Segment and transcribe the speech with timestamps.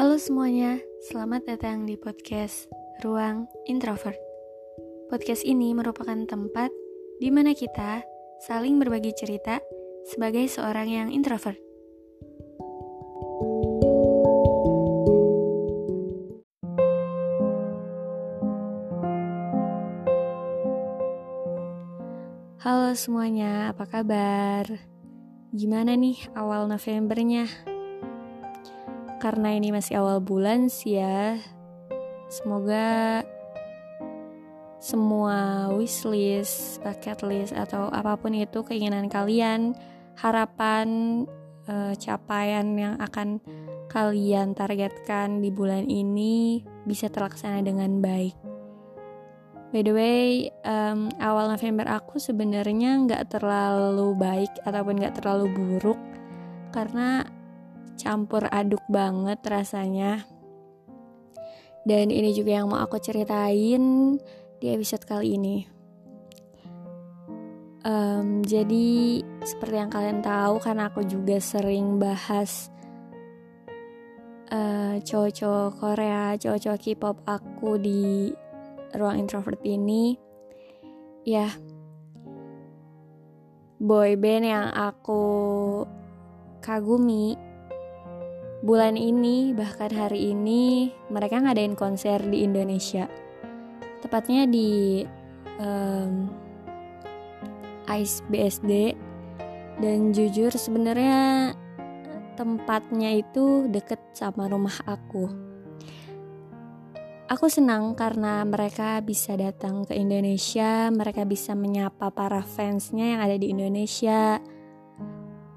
[0.00, 0.80] Halo semuanya,
[1.12, 2.72] selamat datang di podcast
[3.04, 4.16] Ruang Introvert.
[5.12, 6.72] Podcast ini merupakan tempat
[7.20, 8.00] di mana kita
[8.48, 9.60] saling berbagi cerita
[10.08, 11.60] sebagai seorang yang introvert.
[22.64, 24.64] Halo semuanya, apa kabar?
[25.52, 27.44] Gimana nih awal Novembernya?
[29.20, 31.36] Karena ini masih awal bulan sih ya.
[32.32, 33.20] Semoga
[34.80, 39.76] semua wishlist, bucket list atau apa pun itu keinginan kalian,
[40.16, 40.88] harapan,
[41.68, 43.44] uh, capaian yang akan
[43.92, 48.32] kalian targetkan di bulan ini bisa terlaksana dengan baik.
[49.70, 56.00] By the way, um, awal November aku sebenarnya nggak terlalu baik ataupun nggak terlalu buruk
[56.74, 57.22] karena
[58.00, 60.24] campur aduk banget rasanya.
[61.84, 64.16] Dan ini juga yang mau aku ceritain
[64.60, 65.56] di episode kali ini.
[67.80, 72.68] Um, jadi seperti yang kalian tahu karena aku juga sering bahas
[74.52, 75.00] uh,
[75.80, 78.32] Korea, cowok-cowok K-pop aku di
[78.94, 80.18] ruang introvert ini
[81.22, 81.46] ya
[83.78, 85.22] boy band yang aku
[86.60, 87.38] kagumi
[88.60, 93.08] bulan ini bahkan hari ini mereka ngadain konser di Indonesia.
[94.04, 95.00] Tepatnya di
[95.60, 96.28] um,
[97.88, 98.94] Ice BSD
[99.80, 101.56] dan jujur sebenarnya
[102.36, 105.50] tempatnya itu deket sama rumah aku.
[107.30, 113.38] Aku senang karena mereka bisa datang ke Indonesia, mereka bisa menyapa para fansnya yang ada
[113.38, 114.42] di Indonesia.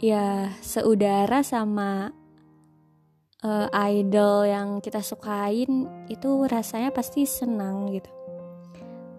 [0.00, 2.17] Ya, seudara sama
[3.44, 8.10] uh, idol yang kita sukain itu rasanya pasti senang gitu.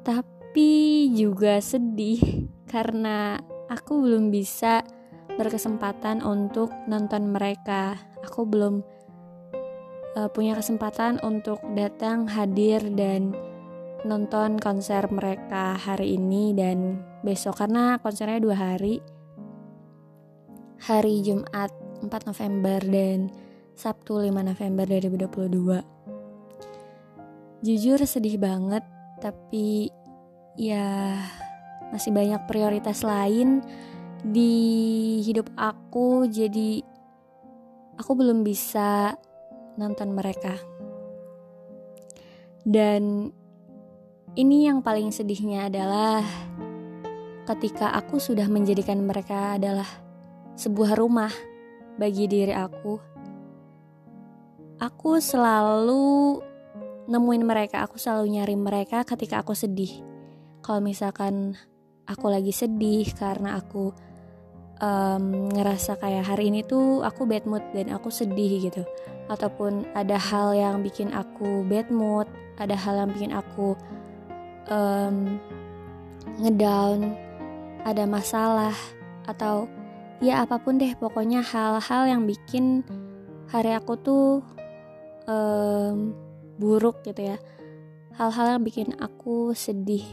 [0.03, 0.71] Tapi
[1.13, 2.19] juga sedih
[2.73, 3.39] karena
[3.69, 4.83] aku belum bisa
[5.37, 7.95] berkesempatan untuk nonton mereka.
[8.27, 8.83] Aku belum
[10.19, 13.31] uh, punya kesempatan untuk datang hadir dan
[14.03, 19.03] nonton konser mereka hari ini dan besok karena konsernya dua hari
[20.79, 21.67] hari Jumat
[21.99, 23.27] 4 November dan
[23.79, 28.83] Sabtu 5 November 2022 jujur sedih banget
[29.23, 29.87] tapi
[30.59, 31.15] ya
[31.87, 33.63] masih banyak prioritas lain
[34.19, 34.51] di
[35.23, 36.83] hidup aku jadi
[37.95, 39.15] aku belum bisa
[39.79, 40.59] nonton mereka.
[42.67, 43.31] Dan
[44.35, 46.19] ini yang paling sedihnya adalah
[47.47, 49.87] ketika aku sudah menjadikan mereka adalah
[50.59, 51.31] sebuah rumah
[51.95, 53.18] bagi diri aku.
[54.79, 56.39] Aku selalu
[57.11, 59.91] nemuin mereka, aku selalu nyari mereka ketika aku sedih.
[60.63, 61.59] Kalau misalkan
[62.07, 63.91] aku lagi sedih karena aku
[64.79, 68.87] um, ngerasa kayak hari ini tuh aku bad mood dan aku sedih gitu
[69.27, 72.25] ataupun ada hal yang bikin aku bad mood
[72.57, 73.77] ada hal yang bikin aku
[74.71, 75.37] um,
[76.41, 77.13] ngedown
[77.85, 78.73] ada masalah
[79.29, 79.69] atau
[80.23, 82.81] ya apa pun deh pokoknya hal-hal yang bikin
[83.47, 84.41] hari aku tuh
[85.29, 86.17] um,
[86.57, 87.37] buruk gitu ya
[88.17, 90.03] hal-hal yang bikin aku sedih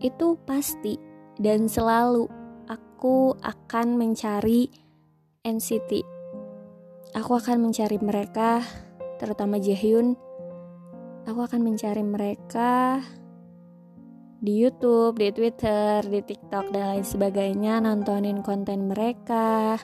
[0.00, 0.96] itu pasti
[1.36, 2.28] dan selalu
[2.68, 4.68] aku akan mencari
[5.46, 6.02] NCT.
[7.14, 8.60] Aku akan mencari mereka,
[9.22, 10.18] terutama Jaehyun.
[11.26, 13.00] Aku akan mencari mereka
[14.42, 19.80] di YouTube, di Twitter, di TikTok dan lain sebagainya, nontonin konten mereka,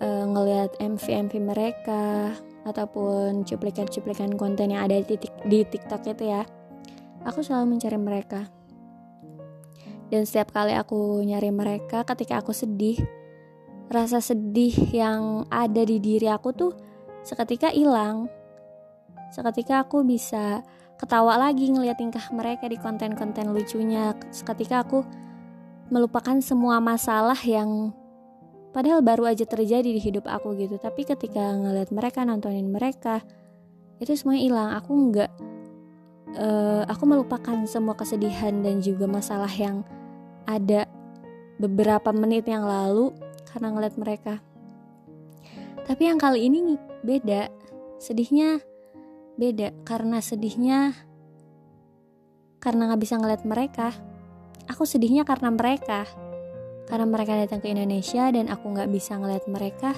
[0.00, 6.42] uh, ngelihat MV-MV mereka, ataupun cuplikan-cuplikan konten yang ada di, di TikTok itu ya.
[7.24, 8.48] Aku selalu mencari mereka
[10.14, 13.00] dan setiap kali aku nyari mereka ketika aku sedih,
[13.88, 16.72] rasa sedih yang ada di diri aku tuh
[17.24, 18.28] seketika hilang.
[19.34, 20.62] Seketika aku bisa
[21.00, 24.14] ketawa lagi ngeliat tingkah mereka di konten-konten lucunya.
[24.30, 25.02] Seketika aku
[25.90, 27.90] melupakan semua masalah yang
[28.74, 30.76] padahal baru aja terjadi di hidup aku gitu.
[30.82, 33.22] Tapi ketika ngeliat mereka nontonin mereka,
[34.02, 34.70] itu semuanya hilang.
[34.82, 35.30] Aku nggak
[36.34, 39.86] uh, aku melupakan semua kesedihan dan juga masalah yang
[40.44, 40.90] ada
[41.62, 43.14] beberapa menit yang lalu
[43.46, 44.42] karena ngeliat mereka.
[45.84, 46.74] Tapi yang kali ini
[47.06, 47.52] beda,
[48.02, 48.58] sedihnya
[49.38, 50.96] beda karena sedihnya
[52.58, 53.94] karena nggak bisa ngeliat mereka.
[54.64, 56.08] Aku sedihnya karena mereka,
[56.84, 59.96] karena mereka datang ke Indonesia dan aku nggak bisa ngeliat mereka.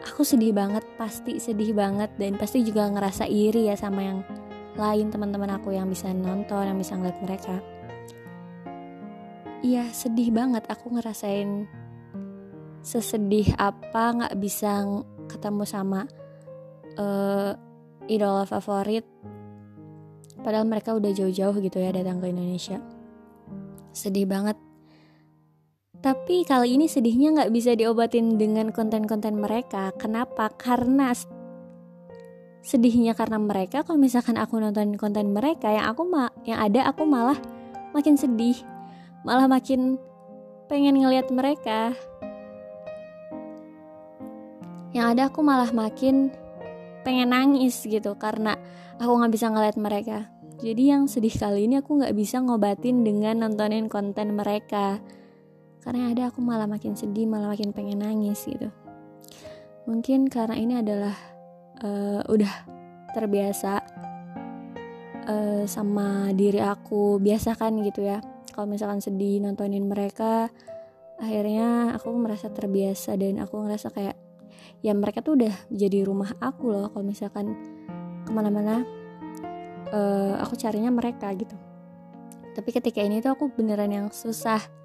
[0.00, 4.20] Aku sedih banget pasti sedih banget dan pasti juga ngerasa iri ya sama yang
[4.80, 7.60] lain teman-teman aku yang bisa nonton yang bisa ngeliat mereka.
[9.60, 10.64] Iya sedih banget.
[10.72, 11.68] Aku ngerasain
[12.80, 14.88] sesedih apa nggak bisa
[15.28, 16.08] ketemu sama
[16.96, 17.52] uh,
[18.08, 19.04] idola favorit.
[20.40, 22.80] Padahal mereka udah jauh-jauh gitu ya datang ke Indonesia.
[23.92, 24.56] Sedih banget
[26.00, 29.92] tapi kali ini sedihnya nggak bisa diobatin dengan konten-konten mereka.
[30.00, 30.48] Kenapa?
[30.48, 31.12] Karena
[32.64, 33.84] sedihnya karena mereka.
[33.84, 37.36] Kalau misalkan aku nonton konten mereka yang aku ma yang ada aku malah
[37.92, 38.56] makin sedih.
[39.28, 40.00] Malah makin
[40.72, 41.92] pengen ngelihat mereka.
[44.96, 46.32] Yang ada aku malah makin
[47.04, 48.56] pengen nangis gitu karena
[48.96, 50.32] aku nggak bisa ngeliat mereka.
[50.64, 55.00] Jadi yang sedih kali ini aku nggak bisa ngobatin dengan nontonin konten mereka
[55.80, 58.68] karena ada aku malah makin sedih malah makin pengen nangis gitu.
[59.88, 61.16] Mungkin karena ini adalah
[61.80, 62.54] uh, udah
[63.16, 63.80] terbiasa
[65.26, 68.20] uh, sama diri aku biasa kan gitu ya.
[68.52, 70.52] Kalau misalkan sedih nontonin mereka
[71.20, 74.16] akhirnya aku merasa terbiasa dan aku ngerasa kayak
[74.80, 76.92] ya mereka tuh udah jadi rumah aku loh.
[76.92, 77.56] Kalau misalkan
[78.24, 78.84] ke mana-mana
[79.90, 81.56] uh, aku carinya mereka gitu.
[82.50, 84.79] Tapi ketika ini tuh aku beneran yang susah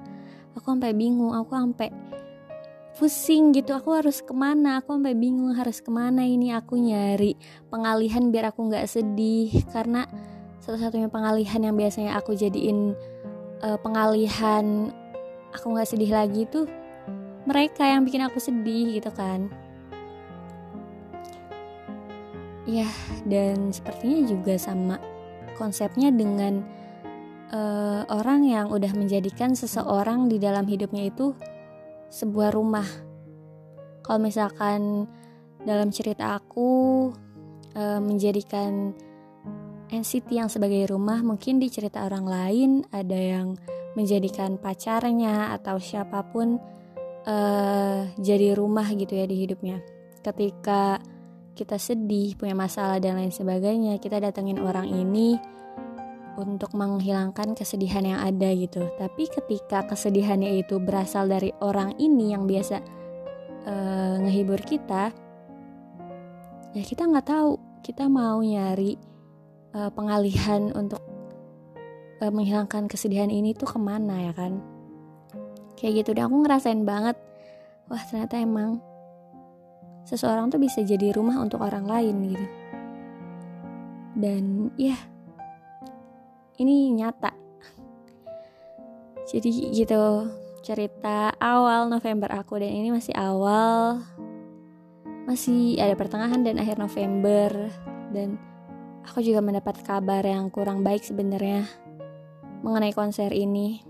[0.56, 1.92] aku sampai bingung aku sampai
[2.96, 3.75] pusing gitu.
[3.75, 4.80] Aku harus ke mana?
[4.80, 6.56] Aku sampai bingung harus ke mana ini?
[6.56, 7.36] Aku nyari
[7.68, 9.52] pengalihan biar aku nggak sedih.
[9.69, 10.07] Karena
[10.63, 12.96] satu-satunya pengalihan yang biasanya aku jadiin
[13.62, 14.90] uh, pengalihan
[15.52, 16.68] aku nggak sedih lagi tuh
[17.46, 19.52] mereka yang bikin aku sedih gitu kan.
[22.66, 22.90] Ya,
[23.30, 24.98] dan sepertinya juga sama
[25.54, 26.66] konsepnya dengan
[27.56, 31.31] uh, orang yang udah menjadikan seseorang di dalam hidupnya itu
[32.12, 32.86] sebuah rumah.
[34.04, 35.10] Kalau misalkan
[35.63, 37.10] dalam cerita aku
[37.74, 38.94] uh, menjadikan
[39.90, 43.56] NCT yang sebagai rumah, mungkin di cerita orang lain ada yang
[43.96, 46.60] menjadikan pacarnya atau siapa pun
[47.24, 49.80] uh, jadi rumah gitu ya di hidupnya.
[50.19, 51.00] Ketika
[51.56, 55.40] kita sedih, punya masalah dan lain sebagainya, kita datengin orang ini
[56.35, 58.87] untuk menghilangkan kesedihan yang ada gitu.
[58.99, 62.77] Tapi ketika kesedihannya itu berasal dari orang ini yang biasa
[63.67, 65.15] uh, ngehibur kita,
[66.75, 68.99] ya kita nggak tahu kita mau nyari
[69.75, 70.99] uh, pengalihan untuk
[72.19, 74.59] uh, menghilangkan kesedihan ini tuh ke mana ya kan?
[75.75, 77.15] Kayak gitu dan aku ngerasain banget,
[77.87, 78.79] wah ternyata emang
[80.05, 82.47] seseorang tuh bisa jadi rumah untuk orang lain gitu
[84.15, 84.95] dan ya
[86.62, 87.31] ini nyata.
[89.25, 90.30] Jadi gitu
[90.62, 94.02] cerita awal November aku dan ini masih awal.
[95.25, 97.50] Masih ada pertengahan dan akhir November.
[98.13, 98.38] Dan
[99.06, 101.66] aku juga mendapat kabar yang kurang baik sebenarnya
[102.62, 103.81] mengenai konser ini.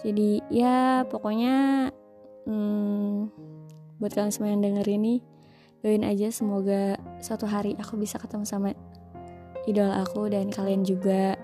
[0.00, 1.88] Jadi ya pokoknya
[2.48, 3.28] hmm,
[4.00, 5.20] buat kalian semua yang denger ini
[5.80, 8.72] doain aja semoga suatu hari aku bisa ketemu sama
[9.68, 11.36] idola aku dan kalian juga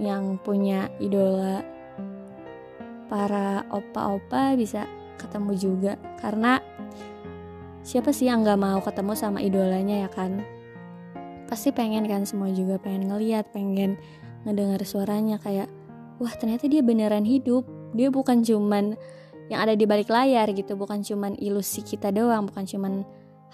[0.00, 1.60] yang punya idola
[3.12, 4.88] para opa-opa bisa
[5.20, 5.92] ketemu juga.
[6.16, 6.56] Karena
[7.84, 10.40] siapa sih yang nggak mau ketemu sama idolanya ya kan?
[11.44, 14.00] Pasti pengen kan semua juga pengen ngeliat pengen
[14.48, 15.68] ngedengar suaranya kayak
[16.16, 17.68] wah ternyata dia beneran hidup.
[17.92, 18.96] Dia bukan cuman
[19.52, 23.04] yang ada di balik layar gitu bukan cuman ilusi kita doang bukan cuman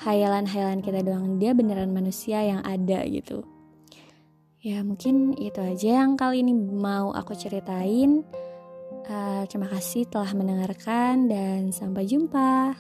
[0.03, 1.39] hayalan-hayalan kita doang.
[1.43, 3.43] Dia beneran manusia yang ada gitu.
[4.59, 8.27] Ya mungkin itu aja yang kali ini mau aku ceritain.
[9.09, 12.77] Uh, terima kasih telah mendengarkan dan sampai jumpa